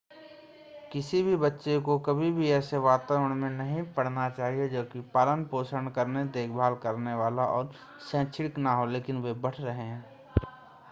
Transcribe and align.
किसी 0.91 1.21
भी 1.23 1.35
बच्चे 1.35 1.79
को 1.79 1.97
कभी 1.99 2.31
भी 2.31 2.49
ऐसे 2.51 2.77
वातावरण 2.77 3.35
में 3.35 3.49
नहीं 3.49 3.81
बढ़ना 3.97 4.29
चाहिए 4.29 4.67
जो 4.69 4.83
कि 4.83 5.01
पालन 5.13 5.43
पोषण 5.43 5.89
करने 5.89 6.23
देखभाल 6.23 6.75
करने 6.75 7.13
वाला 7.13 7.45
और 7.45 7.71
शैक्षणिक 8.11 8.59
न 8.59 8.67
हो 8.67 8.85
लेकिन 8.85 9.21
वे 9.21 9.33
बढ़ 9.33 9.55
रहे 9.55 9.83
हैं 9.83 10.21